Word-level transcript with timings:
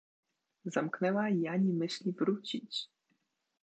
Zamknęła 0.65 1.29
i 1.29 1.47
ani 1.47 1.73
myśli 1.73 2.11
wrócić. 2.11 2.87